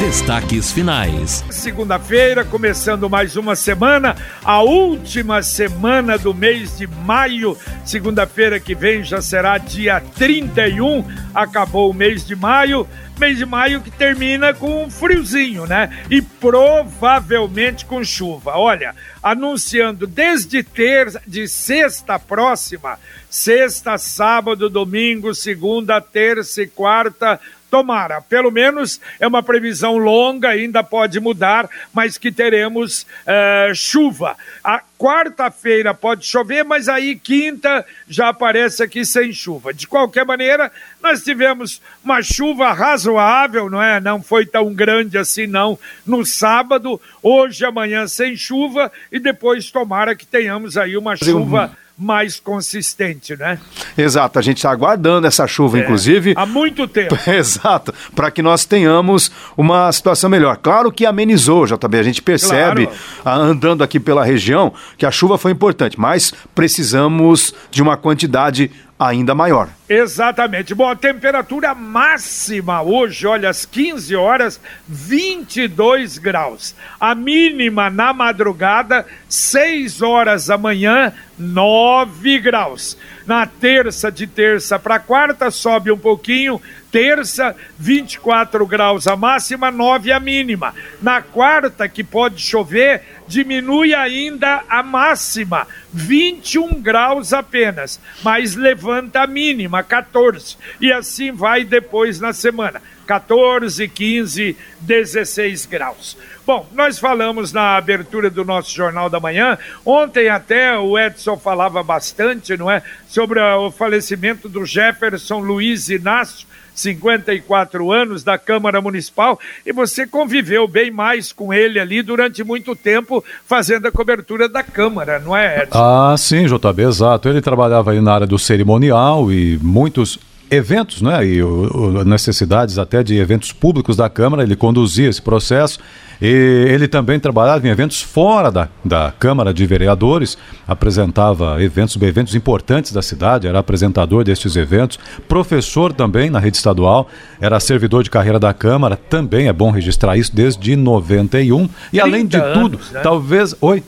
[0.00, 1.44] Destaques finais.
[1.50, 7.56] Segunda-feira, começando mais uma semana, a última semana do mês de maio.
[7.84, 11.04] Segunda-feira que vem já será dia 31,
[11.34, 12.86] acabou o mês de maio.
[13.18, 16.04] Mês de maio que termina com um friozinho, né?
[16.10, 18.56] E provavelmente com chuva.
[18.56, 22.98] Olha, anunciando desde terça, de sexta próxima,
[23.30, 27.38] sexta, sábado, domingo, segunda, terça e quarta
[27.72, 34.36] Tomara, pelo menos é uma previsão longa, ainda pode mudar, mas que teremos uh, chuva.
[34.62, 39.72] A quarta-feira pode chover, mas aí quinta já aparece aqui sem chuva.
[39.72, 40.70] De qualquer maneira,
[41.02, 43.98] nós tivemos uma chuva razoável, não é?
[43.98, 50.14] Não foi tão grande assim não no sábado, hoje amanhã sem chuva e depois tomara
[50.14, 53.58] que tenhamos aí uma chuva mais consistente, né?
[53.96, 56.34] Exato, a gente está aguardando essa chuva, é, inclusive.
[56.36, 57.16] Há muito tempo.
[57.30, 60.56] Exato, para que nós tenhamos uma situação melhor.
[60.56, 62.88] Claro que amenizou, JB, a gente percebe,
[63.22, 63.42] claro.
[63.42, 68.70] andando aqui pela região, que a chuva foi importante, mas precisamos de uma quantidade
[69.06, 69.68] ainda maior.
[69.88, 70.74] Exatamente.
[70.74, 76.74] Bom, a temperatura máxima hoje, olha, às 15 horas, 22 graus.
[77.00, 82.96] A mínima na madrugada, 6 horas da manhã, 9 graus.
[83.26, 86.60] Na terça, de terça para quarta, sobe um pouquinho.
[86.92, 90.74] Terça, 24 graus a máxima, 9 a mínima.
[91.00, 99.26] Na quarta, que pode chover, diminui ainda a máxima, 21 graus apenas, mas levanta a
[99.26, 100.58] mínima, 14.
[100.82, 102.82] E assim vai depois na semana.
[103.06, 106.16] 14, 15, 16 graus.
[106.46, 111.82] Bom, nós falamos na abertura do nosso Jornal da Manhã, ontem até o Edson falava
[111.82, 112.82] bastante, não é?
[113.08, 120.66] Sobre o falecimento do Jefferson Luiz Inácio, 54 anos da Câmara Municipal, e você conviveu
[120.66, 125.62] bem mais com ele ali durante muito tempo, fazendo a cobertura da Câmara, não é,
[125.62, 125.78] Edson?
[125.78, 127.28] Ah, sim, JB, exato.
[127.28, 130.18] Ele trabalhava aí na área do cerimonial e muitos
[130.50, 135.22] eventos, né, e o, o, necessidades até de eventos públicos da Câmara, ele conduzia esse
[135.22, 135.80] processo.
[136.22, 140.38] E ele também trabalhava em eventos fora da, da Câmara de Vereadores,
[140.68, 147.08] apresentava eventos, eventos importantes da cidade, era apresentador destes eventos, professor também na rede estadual,
[147.40, 151.68] era servidor de carreira da Câmara, também é bom registrar isso desde 91.
[151.92, 153.00] E além de anos, tudo, né?
[153.00, 153.56] talvez.
[153.60, 153.82] Oi?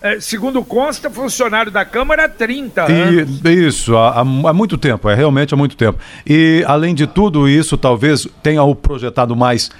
[0.00, 3.40] É, segundo consta, funcionário da Câmara há 30 anos.
[3.44, 5.98] E, isso, há, há, muito tempo, é realmente há muito tempo.
[6.26, 9.70] E, além de tudo isso, talvez tenha o projetado mais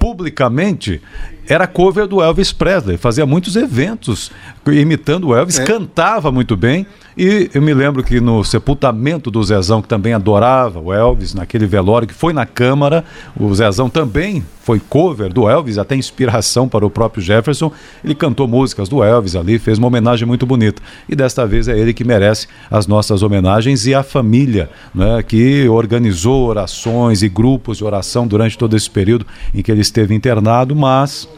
[0.00, 1.00] publicamente
[1.50, 4.30] era cover do Elvis Presley, fazia muitos eventos
[4.68, 5.64] imitando o Elvis, é.
[5.64, 6.86] cantava muito bem.
[7.16, 11.66] E eu me lembro que no sepultamento do Zezão, que também adorava o Elvis, naquele
[11.66, 13.04] velório que foi na Câmara,
[13.36, 17.72] o Zezão também foi cover do Elvis, até inspiração para o próprio Jefferson.
[18.04, 20.82] Ele cantou músicas do Elvis ali, fez uma homenagem muito bonita.
[21.08, 25.68] E desta vez é ele que merece as nossas homenagens e a família, né, que
[25.68, 30.76] organizou orações e grupos de oração durante todo esse período em que ele esteve internado,
[30.76, 31.28] mas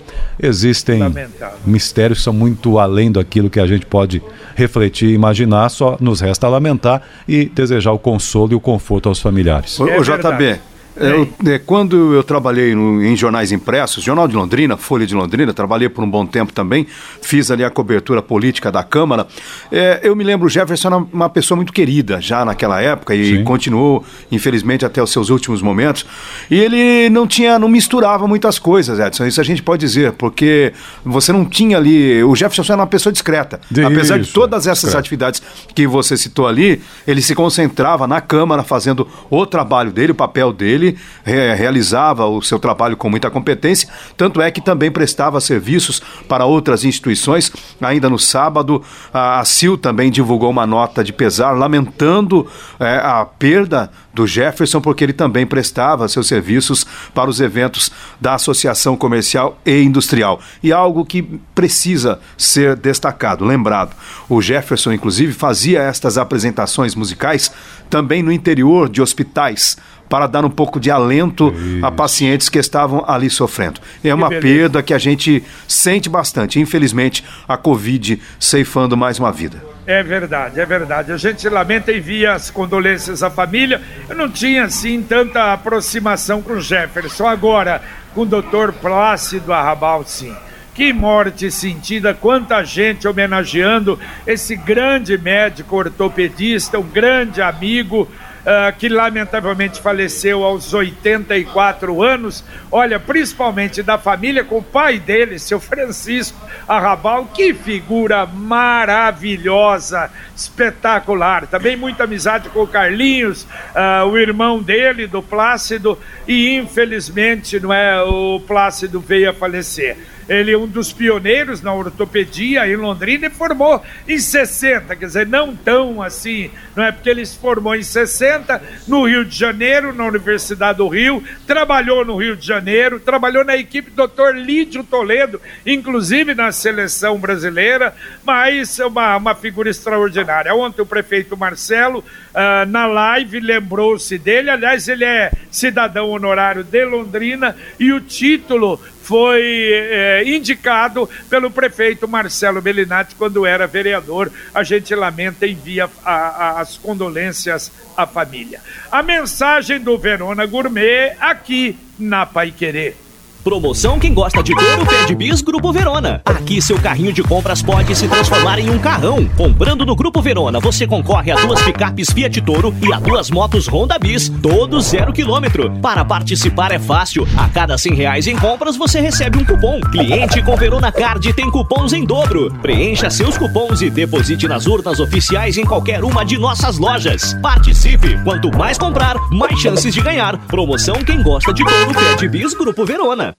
[0.41, 1.59] existem Lamentável.
[1.65, 4.22] mistérios que são muito além daquilo que a gente pode
[4.55, 9.21] refletir e imaginar, só nos resta lamentar e desejar o consolo e o conforto aos
[9.21, 9.78] familiares.
[9.78, 10.61] O, o JB,
[10.97, 15.53] eu, é, quando eu trabalhei no, em jornais impressos, Jornal de Londrina, Folha de Londrina,
[15.54, 16.86] trabalhei por um bom tempo também,
[17.20, 19.26] fiz ali a cobertura política da Câmara.
[19.70, 23.38] É, eu me lembro, o Jefferson era uma pessoa muito querida já naquela época e
[23.38, 23.44] Sim.
[23.44, 26.04] continuou, infelizmente, até os seus últimos momentos.
[26.50, 29.26] E ele não tinha, não misturava muitas coisas, Edson.
[29.26, 30.72] Isso a gente pode dizer, porque
[31.04, 32.22] você não tinha ali.
[32.22, 33.60] O Jefferson era uma pessoa discreta.
[33.70, 34.98] De Apesar isso, de todas essas discreto.
[34.98, 35.42] atividades
[35.75, 40.52] que você citou ali, ele se concentrava na Câmara, fazendo o trabalho dele, o papel
[40.52, 45.41] dele ele re realizava o seu trabalho com muita competência, tanto é que também prestava
[45.41, 47.53] serviços para outras instituições.
[47.81, 48.82] Ainda no sábado,
[49.12, 52.46] a CIL também divulgou uma nota de pesar, lamentando
[52.79, 57.90] é, a perda do Jefferson, porque ele também prestava seus serviços para os eventos
[58.20, 60.40] da Associação Comercial e Industrial.
[60.62, 61.23] E algo que
[61.55, 63.96] precisa ser destacado, lembrado.
[64.29, 67.50] O Jefferson, inclusive, fazia estas apresentações musicais
[67.88, 69.76] também no interior de hospitais
[70.12, 71.87] para dar um pouco de alento Isso.
[71.87, 73.81] a pacientes que estavam ali sofrendo.
[74.05, 76.61] É uma perda que a gente sente bastante.
[76.61, 79.64] Infelizmente, a Covid ceifando mais uma vida.
[79.87, 81.12] É verdade, é verdade.
[81.12, 83.81] A gente lamenta e envia as condolências à família.
[84.06, 87.26] Eu não tinha, assim, tanta aproximação com o Jefferson.
[87.26, 87.81] Agora,
[88.15, 90.37] com o doutor Plácido Arrabal, sim.
[90.75, 98.06] Que morte sentida, quanta gente homenageando esse grande médico ortopedista, um grande amigo
[98.43, 102.44] uh, que lamentavelmente faleceu aos 84 anos.
[102.71, 111.47] Olha, principalmente da família, com o pai dele, seu Francisco Arrabal, que figura maravilhosa, espetacular.
[111.47, 117.73] Também muita amizade com o Carlinhos, uh, o irmão dele, do Plácido, e infelizmente não
[117.73, 119.97] é, o Plácido veio a falecer.
[120.28, 125.26] Ele é um dos pioneiros na ortopedia em Londrina e formou em 60, quer dizer,
[125.26, 129.92] não tão assim, não é porque ele se formou em 60 no Rio de Janeiro,
[129.92, 134.34] na Universidade do Rio, trabalhou no Rio de Janeiro, trabalhou na equipe do Dr.
[134.34, 140.54] Lídio Toledo, inclusive na seleção brasileira, mas é uma, uma figura extraordinária.
[140.54, 146.84] Ontem o prefeito Marcelo, uh, na live, lembrou-se dele, aliás, ele é cidadão honorário de
[146.84, 149.42] Londrina e o título foi
[149.72, 154.31] é, indicado pelo prefeito Marcelo Bellinati quando era vereador.
[154.55, 158.61] A gente lamenta e envia a, a, as condolências à família.
[158.91, 162.97] A mensagem do Verona Gourmet aqui na Pai Querer.
[163.43, 166.23] Promoção quem gosta de touro pede bis Grupo Verona.
[166.25, 169.29] Aqui seu carrinho de compras pode se transformar em um carrão.
[169.37, 173.67] Comprando no Grupo Verona, você concorre a duas picapes Fiat Toro e a duas motos
[173.67, 175.73] Honda Bis, todos zero quilômetro.
[175.83, 177.27] Para participar é fácil.
[177.37, 179.81] A cada cem reais em compras você recebe um cupom.
[179.91, 182.53] Cliente com Verona Card tem cupons em dobro.
[182.62, 187.35] Preencha seus cupons e deposite nas urnas oficiais em qualquer uma de nossas lojas.
[187.43, 188.23] Participe!
[188.23, 190.39] Quanto mais comprar, mais chances de ganhar.
[190.47, 193.31] Promoção quem gosta de touro pede bis Grupo Verona.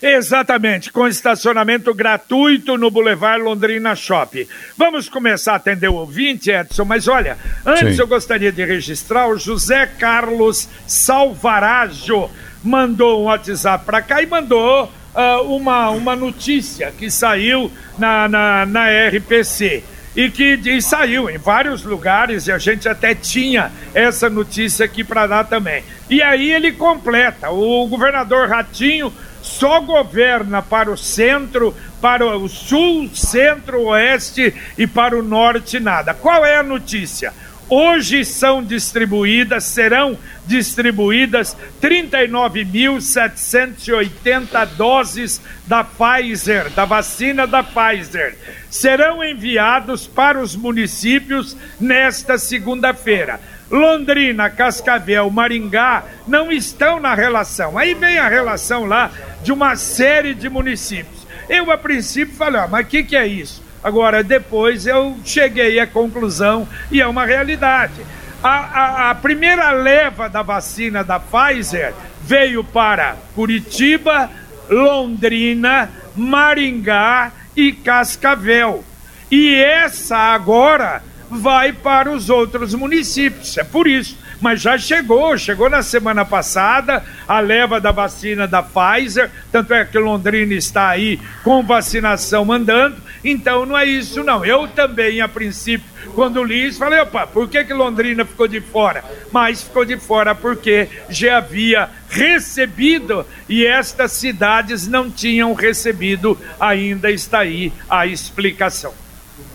[0.00, 4.46] Exatamente, com estacionamento gratuito no Boulevard Londrina Shopping.
[4.76, 8.02] Vamos começar a atender o ouvinte, Edson, mas olha, antes Sim.
[8.02, 12.30] eu gostaria de registrar o José Carlos Salvarajo
[12.62, 18.66] mandou um WhatsApp para cá e mandou uh, uma, uma notícia que saiu na, na,
[18.66, 19.82] na RPC
[20.14, 25.02] e que e saiu em vários lugares e a gente até tinha essa notícia aqui
[25.02, 25.82] para dar também.
[26.08, 29.12] E aí ele completa: o governador Ratinho
[29.42, 36.14] só governa para o centro, para o sul, centro-oeste e para o norte nada.
[36.14, 37.34] Qual é a notícia?
[37.68, 40.16] Hoje são distribuídas, serão
[40.46, 48.36] distribuídas 39.780 doses da Pfizer, da vacina da Pfizer.
[48.68, 53.40] Serão enviados para os municípios nesta segunda-feira.
[53.70, 57.78] Londrina, Cascavel, Maringá não estão na relação.
[57.78, 59.10] Aí vem a relação lá
[59.42, 61.26] de uma série de municípios.
[61.48, 63.62] Eu, a princípio, falei, ah, mas o que, que é isso?
[63.82, 67.94] Agora, depois eu cheguei à conclusão e é uma realidade.
[68.42, 71.92] A, a, a, primeira leva da vacina da Pfizer
[72.22, 74.30] veio para Curitiba,
[74.68, 78.84] Londrina, Maringá e Cascavel.
[79.30, 83.56] E essa agora vai para os outros municípios.
[83.58, 84.16] É por isso.
[84.42, 89.84] Mas já chegou, chegou na semana passada a leva da vacina da Pfizer, tanto é
[89.84, 94.44] que Londrina está aí com vacinação mandando, então não é isso não.
[94.44, 95.86] Eu também, a princípio,
[96.16, 99.04] quando li isso, falei, opa, por que, que Londrina ficou de fora?
[99.30, 107.12] Mas ficou de fora porque já havia recebido e estas cidades não tinham recebido, ainda
[107.12, 108.92] está aí a explicação.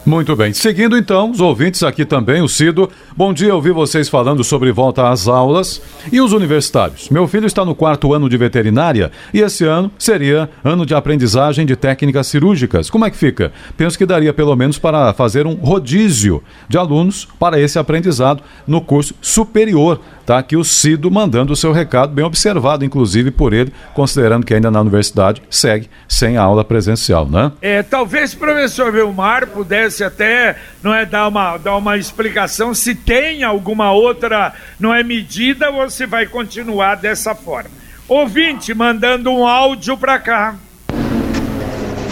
[0.07, 0.53] Muito bem.
[0.53, 2.89] Seguindo então, os ouvintes aqui também, o Cido.
[3.13, 7.09] Bom dia, ouvi vocês falando sobre volta às aulas e os universitários.
[7.09, 11.65] Meu filho está no quarto ano de veterinária e esse ano seria ano de aprendizagem
[11.65, 12.89] de técnicas cirúrgicas.
[12.89, 13.51] Como é que fica?
[13.75, 18.79] Penso que daria pelo menos para fazer um rodízio de alunos para esse aprendizado no
[18.79, 19.99] curso superior.
[20.27, 24.53] Tá aqui o Cido mandando o seu recado, bem observado, inclusive por ele, considerando que
[24.53, 27.51] ainda na universidade segue sem a aula presencial, né?
[27.61, 32.95] É, talvez o professor Vilmar pudesse até não é, dar, uma, dar uma explicação se
[32.95, 37.71] tem alguma outra não é, medida ou se vai continuar dessa forma.
[38.07, 40.55] Ouvinte mandando um áudio para cá.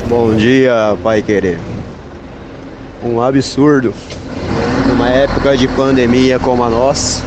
[0.08, 1.60] Bom dia, Pai Querer.
[3.04, 3.94] Um absurdo.
[4.88, 7.24] Numa época de pandemia como a nossa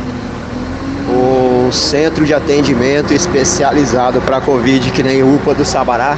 [1.09, 6.17] um centro de atendimento especializado para Covid, que nem UPA do Sabará,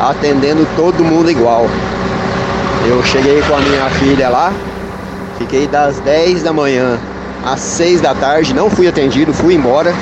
[0.00, 1.66] atendendo todo mundo igual.
[2.88, 4.52] Eu cheguei com a minha filha lá,
[5.38, 6.98] fiquei das 10 da manhã
[7.44, 9.94] às 6 da tarde, não fui atendido, fui embora,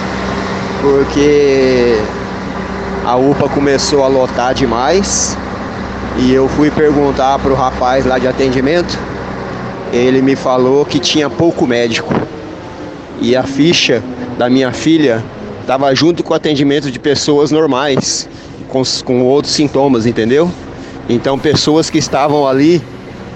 [0.80, 1.98] porque
[3.04, 5.36] a UPA começou a lotar demais.
[6.18, 8.98] E eu fui perguntar para o rapaz lá de atendimento,
[9.92, 12.12] ele me falou que tinha pouco médico
[13.20, 14.02] e a ficha
[14.38, 15.22] da minha filha
[15.60, 18.28] estava junto com o atendimento de pessoas normais,
[18.68, 20.50] com, com outros sintomas, entendeu?
[21.12, 22.80] Então, pessoas que estavam ali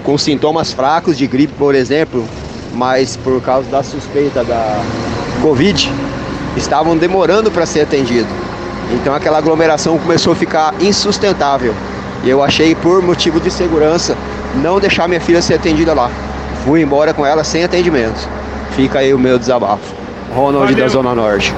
[0.01, 2.25] com sintomas fracos de gripe, por exemplo,
[2.73, 4.81] mas por causa da suspeita da
[5.41, 5.91] Covid,
[6.55, 8.29] estavam demorando para ser atendido.
[8.93, 11.73] Então aquela aglomeração começou a ficar insustentável.
[12.23, 14.15] E eu achei por motivo de segurança
[14.61, 16.09] não deixar minha filha ser atendida lá.
[16.63, 18.29] Fui embora com ela sem atendimento.
[18.71, 19.93] Fica aí o meu desabafo.
[20.33, 20.85] Ronald Valeu.
[20.85, 21.53] da Zona Norte.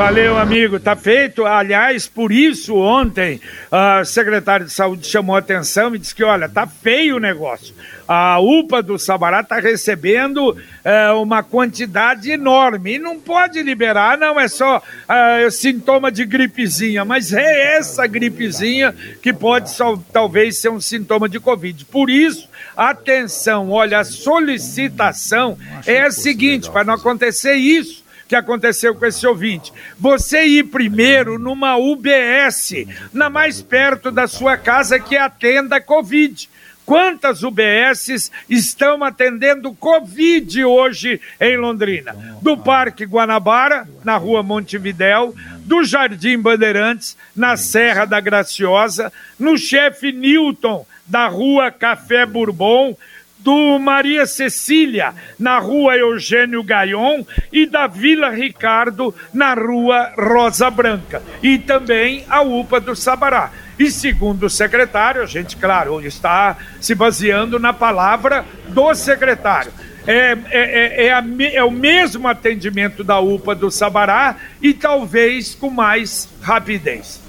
[0.00, 0.80] Valeu, amigo.
[0.80, 1.44] Tá feito.
[1.44, 3.38] Aliás, por isso ontem
[3.70, 7.74] a secretária de saúde chamou a atenção e disse que, olha, tá feio o negócio.
[8.08, 14.40] A UPA do Sabará está recebendo é, uma quantidade enorme e não pode liberar, não
[14.40, 20.70] é só é, sintoma de gripezinha, mas é essa gripezinha que pode só, talvez ser
[20.70, 21.84] um sintoma de Covid.
[21.84, 27.99] Por isso, atenção, olha, a solicitação é a seguinte, para não acontecer isso
[28.30, 29.72] que aconteceu com esse ouvinte.
[29.98, 36.48] Você ir primeiro numa UBS, na mais perto da sua casa que atenda Covid.
[36.86, 42.14] Quantas UBSs estão atendendo Covid hoje em Londrina?
[42.40, 45.34] Do Parque Guanabara, na rua Montevidéu,
[45.64, 52.96] do Jardim Bandeirantes, na Serra da Graciosa, no chefe Newton, da rua Café Bourbon,
[53.42, 61.22] do Maria Cecília, na rua Eugênio Gaion, e da Vila Ricardo, na rua Rosa Branca.
[61.42, 63.50] E também a UPA do Sabará.
[63.78, 69.72] E segundo o secretário, a gente, claro, está se baseando na palavra do secretário.
[70.06, 75.54] É, é, é, é, a, é o mesmo atendimento da UPA do Sabará e talvez
[75.54, 77.20] com mais rapidez.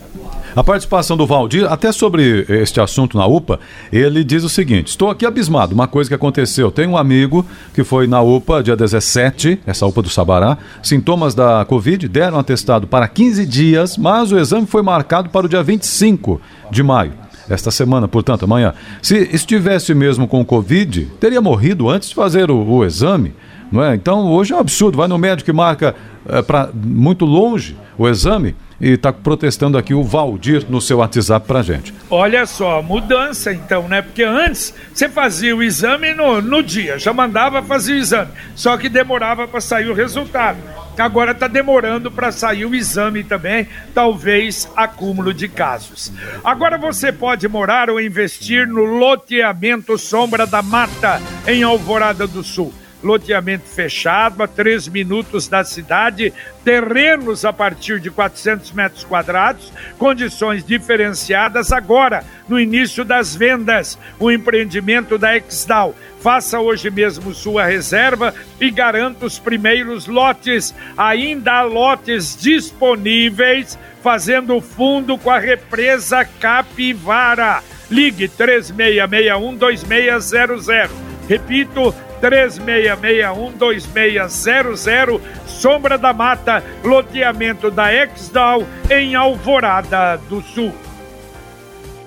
[0.56, 3.60] A participação do Valdir, até sobre este assunto na UPA,
[3.92, 6.70] ele diz o seguinte: Estou aqui abismado, uma coisa que aconteceu.
[6.70, 11.64] Tem um amigo que foi na UPA dia 17, essa UPA do Sabará, sintomas da
[11.66, 16.42] Covid, deram atestado para 15 dias, mas o exame foi marcado para o dia 25
[16.70, 17.14] de maio.
[17.50, 18.74] Esta semana, portanto, amanhã.
[19.02, 23.34] Se estivesse mesmo com Covid, teria morrido antes de fazer o, o exame.
[23.72, 23.96] Não é?
[23.96, 24.98] Então, hoje é um absurdo.
[24.98, 25.96] Vai no médico e marca
[26.28, 31.48] é, para muito longe o exame e está protestando aqui o Valdir no seu WhatsApp
[31.48, 31.94] para gente.
[32.10, 34.02] Olha só, mudança então, né?
[34.02, 38.76] Porque antes você fazia o exame no, no dia, já mandava fazer o exame, só
[38.78, 40.58] que demorava para sair o resultado.
[40.98, 46.12] Agora está demorando para sair o exame também, talvez acúmulo de casos.
[46.44, 52.74] Agora você pode morar ou investir no loteamento Sombra da Mata, em Alvorada do Sul
[53.04, 60.64] loteamento fechado a três minutos da cidade, terrenos a partir de 400 metros quadrados, condições
[60.64, 63.98] diferenciadas agora, no início das vendas.
[64.20, 65.96] O empreendimento da Exdal.
[66.22, 70.74] Faça hoje mesmo sua reserva e garanta os primeiros lotes.
[70.96, 77.64] Ainda há lotes disponíveis, fazendo fundo com a represa Capivara.
[77.90, 81.11] Ligue 3661 2600.
[81.28, 90.74] Repito, 3661-2600, Sombra da Mata, loteamento da Exdal, em Alvorada do Sul.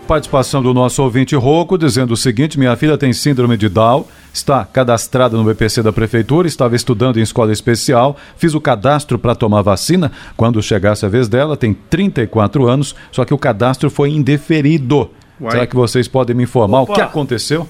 [0.06, 4.04] Participação do nosso ouvinte Roco dizendo o seguinte: minha filha tem síndrome de Down,
[4.34, 9.34] está cadastrada no BPC da prefeitura, estava estudando em escola especial, fiz o cadastro para
[9.34, 10.12] tomar vacina.
[10.36, 15.10] Quando chegasse a vez dela, tem 34 anos, só que o cadastro foi indeferido.
[15.40, 15.52] Uai.
[15.52, 16.92] Será que vocês podem me informar Opa.
[16.92, 17.66] o que aconteceu?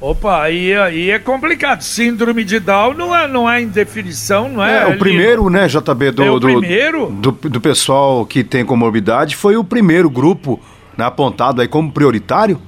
[0.00, 1.82] Opa, aí, aí é complicado.
[1.82, 4.84] Síndrome de Down não é, não é indefinição, não é?
[4.84, 7.06] É, o primeiro, né, JB, do, é o do, primeiro?
[7.06, 10.60] Do, do, pessoal que tem comorbidade, foi o primeiro grupo
[10.96, 12.60] né, apontado aí como prioritário.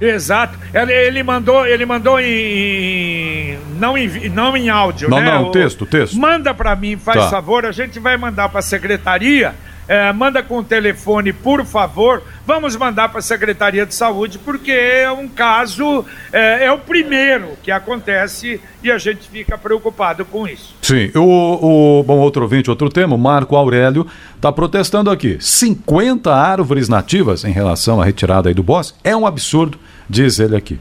[0.00, 0.56] Exato.
[0.72, 5.24] Ele, ele mandou, ele mandou em não em, não em áudio, não, né?
[5.24, 6.16] Não, texto, texto.
[6.16, 7.30] Manda para mim, faz tá.
[7.30, 9.54] favor, a gente vai mandar para a secretaria
[9.88, 12.22] é, manda com o telefone, por favor.
[12.46, 17.50] Vamos mandar para a Secretaria de Saúde, porque é um caso, é, é, o primeiro
[17.62, 20.74] que acontece e a gente fica preocupado com isso.
[20.82, 25.38] Sim, o, o bom, outro ouvinte, outro tema, Marco Aurélio está protestando aqui.
[25.40, 29.78] 50 árvores nativas em relação à retirada do bosque é um absurdo,
[30.08, 30.78] diz ele aqui.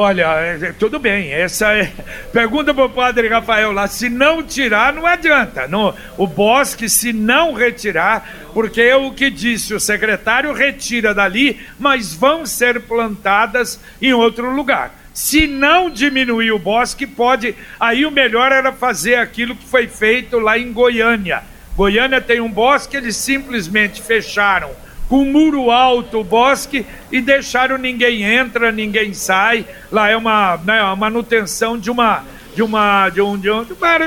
[0.00, 1.90] Olha, é, é, tudo bem, essa é.
[2.32, 5.66] Pergunta para o padre Rafael lá, se não tirar, não adianta.
[5.66, 11.58] No, o bosque, se não retirar, porque é o que disse o secretário, retira dali,
[11.80, 14.94] mas vão ser plantadas em outro lugar.
[15.12, 17.56] Se não diminuir o bosque, pode.
[17.80, 21.42] Aí o melhor era fazer aquilo que foi feito lá em Goiânia.
[21.74, 24.70] Goiânia tem um bosque, eles simplesmente fecharam
[25.08, 29.64] com muro alto o bosque e deixaram ninguém entra, ninguém sai.
[29.90, 32.24] Lá é uma, né, manutenção de uma
[32.54, 33.66] de uma de um, de um,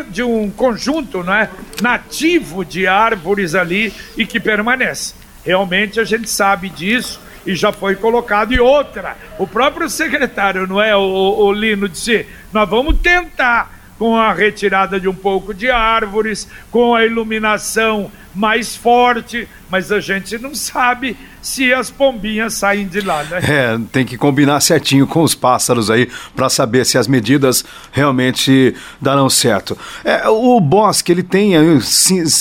[0.09, 1.49] de um conjunto né,
[1.81, 5.15] nativo de árvores ali e que permanece.
[5.45, 8.53] Realmente a gente sabe disso e já foi colocado.
[8.53, 14.15] E outra, o próprio secretário, não é, o, o Lino, disse: nós vamos tentar com
[14.15, 20.37] a retirada de um pouco de árvores, com a iluminação mais forte, mas a gente
[20.37, 23.39] não sabe se as pombinhas saem de lá, né?
[23.41, 28.75] É, tem que combinar certinho com os pássaros aí para saber se as medidas realmente
[29.01, 29.77] darão certo.
[30.03, 31.53] É, o Bosque, ele tem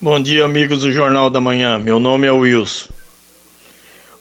[0.00, 1.78] Bom dia, amigos do Jornal da Manhã.
[1.78, 2.88] Meu nome é Wilson.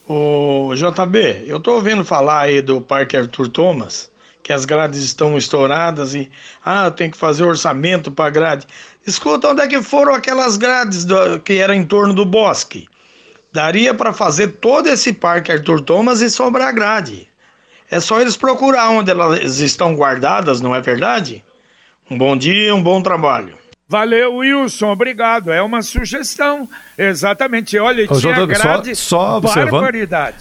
[0.09, 4.11] O JB, eu estou ouvindo falar aí do Parque Arthur Thomas
[4.47, 6.31] que as grades estão estouradas e
[6.63, 8.65] ah, tem que fazer orçamento para grade.
[9.05, 12.87] Escuta, onde é que foram aquelas grades do, que era em torno do bosque?
[13.51, 17.27] Daria para fazer todo esse parque Arthur Thomas e sobrar grade.
[17.91, 21.43] É só eles procurar onde elas estão guardadas, não é verdade?
[22.09, 23.57] Um bom dia, um bom trabalho.
[23.89, 25.49] Valeu, Wilson, obrigado.
[25.49, 26.67] É uma sugestão.
[26.97, 27.77] Exatamente.
[27.79, 29.93] Olha, Ô, tinha grade só, só observando,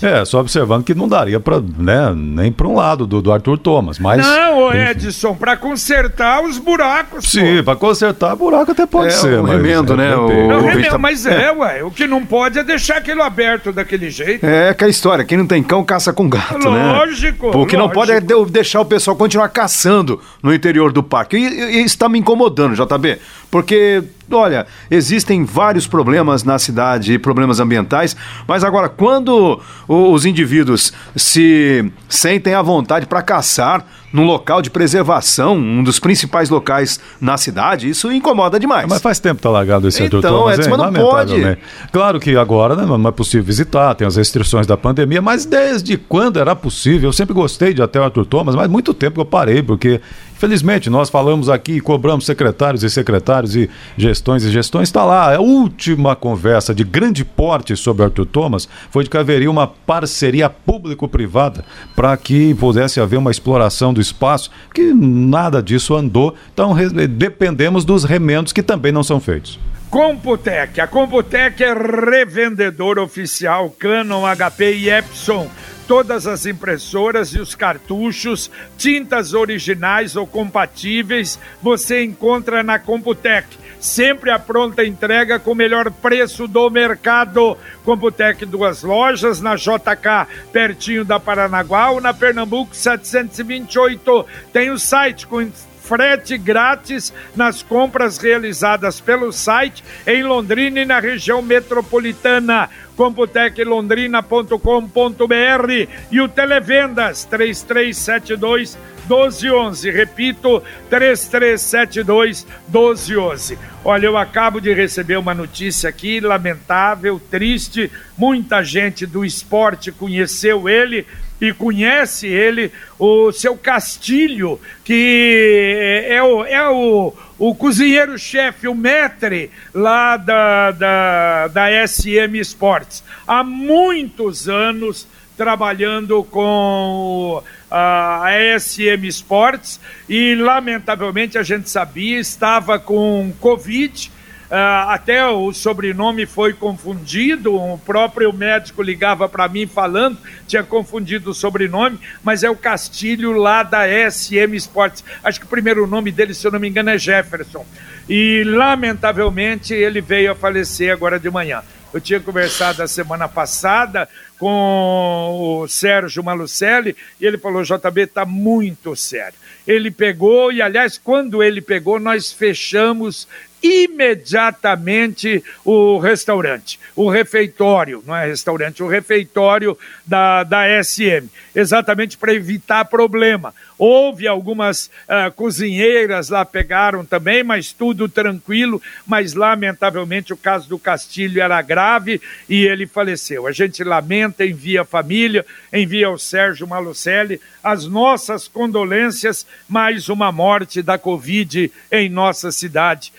[0.02, 3.56] É, só observando que não daria para né, nem para um lado do, do Arthur
[3.56, 4.18] Thomas, mas...
[4.18, 7.30] Não, Edson, para consertar os buracos.
[7.30, 9.38] Sim, para consertar buraco até pode é, ser.
[9.38, 10.16] O remendo, é, né?
[10.16, 11.84] O, não, remendo, mas é, é, ué.
[11.84, 14.44] O que não pode é deixar aquilo aberto daquele jeito.
[14.44, 16.92] É aquela história, quem não tem cão caça com gato, lógico, né?
[16.98, 17.58] Lógico.
[17.60, 21.36] O que não pode é deixar o pessoal continuar caçando no interior do parque.
[21.36, 23.20] E, e, e está me incomodando, JB.
[23.50, 31.90] Porque, olha, existem vários problemas na cidade, problemas ambientais, mas agora, quando os indivíduos se
[32.08, 37.88] sentem à vontade para caçar num local de preservação, um dos principais locais na cidade,
[37.88, 38.86] isso incomoda demais.
[38.88, 41.58] Mas faz tempo que tá largado esse então, Thomas, Edson, mas não pode.
[41.92, 45.98] Claro que agora né, não é possível visitar, tem as restrições da pandemia, mas desde
[45.98, 47.10] quando era possível?
[47.10, 50.00] Eu sempre gostei de até o Arthur Thomas, mas muito tempo que eu parei, porque
[50.36, 53.70] Felizmente, nós falamos aqui, cobramos secretários e secretários e
[54.16, 54.88] gestões e gestões.
[54.88, 59.50] Está lá, a última conversa de grande porte sobre Arthur Thomas foi de que haveria
[59.50, 66.34] uma parceria público-privada para que pudesse haver uma exploração do espaço, que nada disso andou.
[66.52, 66.74] Então,
[67.10, 69.58] dependemos dos remendos que também não são feitos.
[69.90, 70.80] Computec.
[70.80, 75.48] A Computec é revendedor oficial Canon, HP e Epson
[75.86, 83.46] todas as impressoras e os cartuchos, tintas originais ou compatíveis, você encontra na Computec.
[83.80, 87.56] Sempre a pronta entrega com o melhor preço do mercado.
[87.84, 94.26] Computec, duas lojas, na JK, pertinho da Paranaguá, ou na Pernambuco 728.
[94.52, 95.40] Tem o site com
[95.86, 106.20] frete grátis nas compras realizadas pelo site em Londrina e na região metropolitana computeclondrina.com.br e
[106.20, 108.76] o Televendas 3372
[109.08, 109.90] 1211.
[109.90, 113.58] Repito, 3372 1211.
[113.84, 117.90] Olha, eu acabo de receber uma notícia aqui lamentável, triste.
[118.18, 121.06] Muita gente do esporte conheceu ele
[121.40, 129.50] e conhece ele, o seu Castilho, que é o, é o, o cozinheiro-chefe, o metre
[129.74, 133.04] lá da, da, da SM Sports.
[133.26, 138.26] Há muitos anos trabalhando com a
[138.58, 144.12] SM Sports e, lamentavelmente, a gente sabia, estava com Covid.
[144.46, 151.30] Uh, até o sobrenome foi confundido, o próprio médico ligava para mim falando, tinha confundido
[151.30, 155.04] o sobrenome, mas é o Castilho lá da SM Sports.
[155.24, 157.66] Acho que o primeiro nome dele, se eu não me engano, é Jefferson.
[158.08, 161.62] E lamentavelmente ele veio a falecer agora de manhã.
[161.92, 168.24] Eu tinha conversado a semana passada com o Sérgio Malucelli e ele falou: JB, está
[168.24, 169.34] muito sério.
[169.66, 173.26] Ele pegou, e aliás, quando ele pegou, nós fechamos
[173.66, 179.76] imediatamente o restaurante, o refeitório, não é restaurante, o refeitório
[180.06, 183.52] da, da SM, exatamente para evitar problema.
[183.78, 188.80] Houve algumas uh, cozinheiras lá pegaram também, mas tudo tranquilo.
[189.06, 193.46] Mas lamentavelmente o caso do Castilho era grave e ele faleceu.
[193.46, 199.46] A gente lamenta, envia a família, envia ao Sérgio Malucelli as nossas condolências.
[199.68, 203.12] Mais uma morte da Covid em nossa cidade.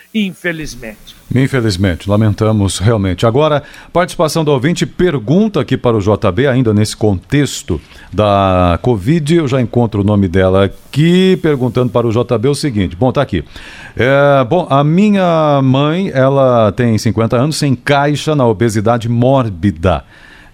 [1.33, 3.25] Infelizmente, lamentamos realmente.
[3.25, 7.81] Agora, participação do ouvinte pergunta aqui para o JB, ainda nesse contexto
[8.13, 12.95] da Covid, eu já encontro o nome dela aqui, perguntando para o JB o seguinte.
[12.95, 13.43] Bom, tá aqui.
[13.95, 20.03] É, bom, a minha mãe, ela tem 50 anos, se encaixa na obesidade mórbida.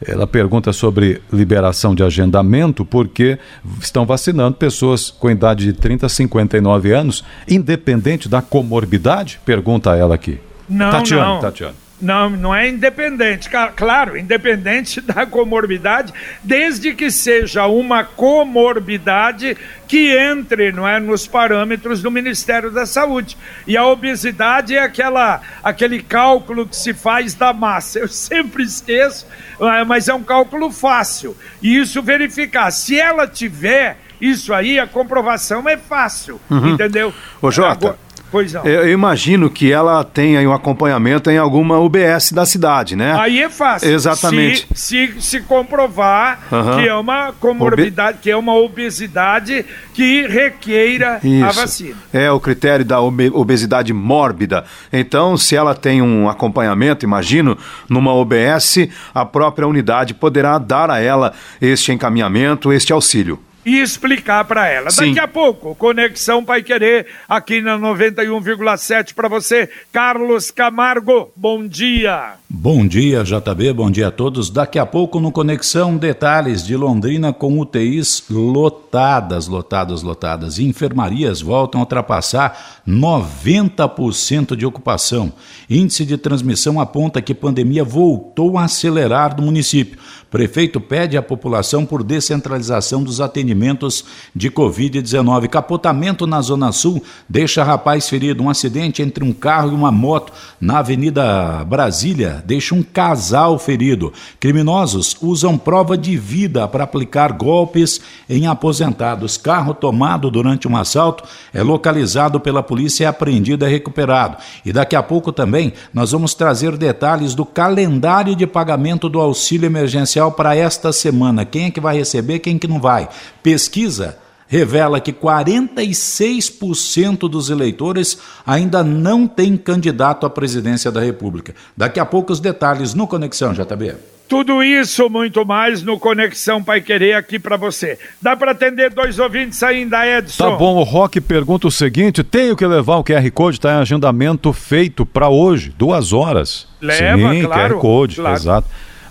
[0.07, 3.37] Ela pergunta sobre liberação de agendamento, porque
[3.79, 9.39] estão vacinando pessoas com idade de 30 a 59 anos, independente da comorbidade?
[9.45, 10.39] Pergunta ela aqui.
[10.69, 11.39] Não, Tatiana, não.
[11.39, 11.82] Tatiana.
[12.03, 13.49] Não, não é independente.
[13.75, 16.13] Claro, independente da comorbidade,
[16.43, 23.37] desde que seja uma comorbidade que entre não é, nos parâmetros do Ministério da Saúde.
[23.65, 27.99] E a obesidade é aquela, aquele cálculo que se faz da massa.
[27.99, 29.25] Eu sempre esqueço,
[29.61, 31.37] é, mas é um cálculo fácil.
[31.61, 32.69] E isso verificar.
[32.71, 36.39] Se ela tiver isso aí, a comprovação é fácil.
[36.49, 36.69] Uhum.
[36.69, 37.13] Entendeu?
[37.41, 37.87] Ô, Jota.
[37.87, 38.02] Agora,
[38.33, 38.65] Pois não.
[38.65, 43.15] Eu, imagino que ela tenha um acompanhamento em alguma UBS da cidade, né?
[43.19, 43.91] Aí é fácil.
[43.91, 44.67] Exatamente.
[44.73, 46.77] Se, se, se comprovar uhum.
[46.77, 51.45] que é uma comorbidade, que é uma obesidade que requeira Isso.
[51.45, 51.95] a vacina.
[52.11, 54.65] É o critério da obesidade mórbida.
[54.91, 57.55] Então, se ela tem um acompanhamento, imagino,
[57.87, 64.45] numa OBS, a própria unidade poderá dar a ela este encaminhamento, este auxílio e explicar
[64.45, 64.89] para ela.
[64.89, 65.07] Sim.
[65.07, 69.69] Daqui a pouco, Conexão Pai Querer, aqui na 91,7 para você.
[69.91, 72.33] Carlos Camargo, bom dia.
[72.55, 74.51] Bom dia, JB, bom dia a todos.
[74.51, 80.59] Daqui a pouco no Conexão, detalhes de Londrina com UTIs lotadas, lotadas, lotadas.
[80.59, 85.33] Enfermarias voltam a ultrapassar 90% de ocupação.
[85.67, 89.97] Índice de transmissão aponta que pandemia voltou a acelerar no município.
[90.29, 95.47] Prefeito pede à população por descentralização dos atendimentos de Covid-19.
[95.47, 98.43] Capotamento na Zona Sul deixa rapaz ferido.
[98.43, 104.11] Um acidente entre um carro e uma moto na Avenida Brasília deixa um casal ferido.
[104.39, 109.37] Criminosos usam prova de vida para aplicar golpes em aposentados.
[109.37, 114.37] Carro tomado durante um assalto é localizado pela polícia e apreendido e recuperado.
[114.65, 119.65] E daqui a pouco também nós vamos trazer detalhes do calendário de pagamento do auxílio
[119.65, 121.45] emergencial para esta semana.
[121.45, 123.09] Quem é que vai receber, quem é que não vai?
[123.41, 131.55] Pesquisa revela que 46% dos eleitores ainda não têm candidato à presidência da República.
[131.75, 133.95] Daqui a pouco os detalhes no Conexão JB.
[134.27, 137.99] Tudo isso, muito mais no Conexão Pai Querer aqui para você.
[138.21, 140.49] Dá para atender dois ouvintes ainda, Edson?
[140.49, 143.81] Tá bom, o Rock pergunta o seguinte: tenho que levar o QR Code, está em
[143.81, 146.67] agendamento feito para hoje, duas horas.
[146.81, 147.75] Leva, Sim, claro.
[147.75, 148.35] QR Code, claro.
[148.35, 148.67] exato.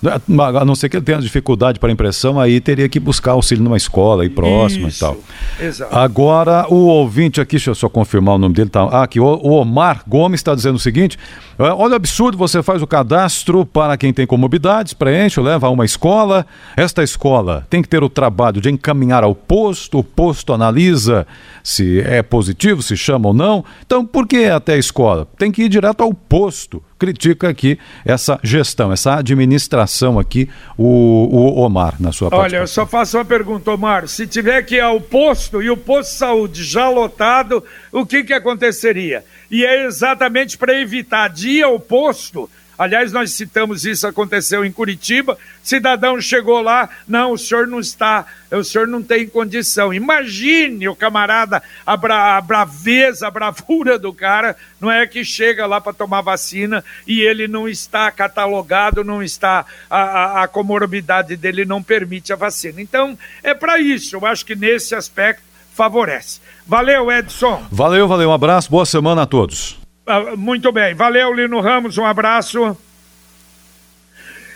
[0.09, 3.77] A não ser que ele tenha dificuldade para impressão, aí teria que buscar auxílio numa
[3.77, 4.97] escola aí próxima Isso.
[4.97, 5.17] e tal.
[5.59, 5.95] Exato.
[5.95, 8.69] Agora, o ouvinte aqui, deixa eu só confirmar o nome dele.
[8.69, 11.17] Tá, ah, aqui, o, o Omar Gomes está dizendo o seguinte:
[11.57, 15.85] olha o absurdo, você faz o cadastro para quem tem comorbidades, preenche, leva a uma
[15.85, 16.45] escola.
[16.75, 21.25] Esta escola tem que ter o trabalho de encaminhar ao posto, o posto analisa
[21.63, 23.63] se é positivo, se chama ou não.
[23.85, 25.27] Então, por que até a escola?
[25.37, 31.59] Tem que ir direto ao posto critica aqui essa gestão, essa administração aqui, o, o
[31.59, 34.07] Omar, na sua Olha, eu só faço uma pergunta, Omar.
[34.07, 37.61] Se tiver que ir ao posto e o posto de saúde já lotado,
[37.91, 39.25] o que, que aconteceria?
[39.51, 44.71] E é exatamente para evitar de ir ao posto Aliás, nós citamos isso, aconteceu em
[44.71, 45.37] Curitiba.
[45.61, 49.93] Cidadão chegou lá, não, o senhor não está, o senhor não tem condição.
[49.93, 55.65] Imagine o camarada, a, bra, a braveza, a bravura do cara, não é que chega
[55.65, 61.35] lá para tomar vacina e ele não está catalogado, não está, a, a, a comorbidade
[61.35, 62.81] dele não permite a vacina.
[62.81, 66.41] Então, é para isso, eu acho que nesse aspecto favorece.
[66.65, 67.65] Valeu, Edson.
[67.71, 69.82] Valeu, valeu, um abraço, boa semana a todos.
[70.05, 70.93] Ah, muito bem.
[70.93, 71.97] Valeu, Lino Ramos.
[71.97, 72.77] Um abraço.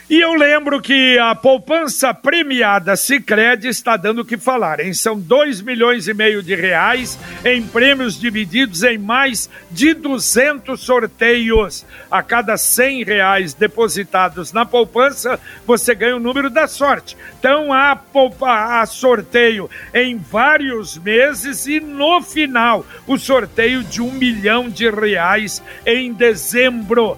[0.10, 4.94] E eu lembro que a poupança premiada Sicredi está dando o que falar, hein?
[4.94, 11.86] São 2 milhões e meio de reais em prêmios divididos em mais de 200 sorteios.
[12.10, 17.18] A cada 100 reais depositados na poupança, você ganha o número da sorte.
[17.38, 24.14] Então há, poupa, há sorteio em vários meses e no final o sorteio de um
[24.14, 27.18] milhão de reais em dezembro.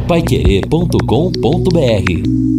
[0.06, 2.53] Paiquerê.com.br